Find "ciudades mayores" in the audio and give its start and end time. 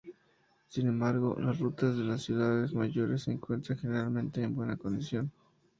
2.23-3.21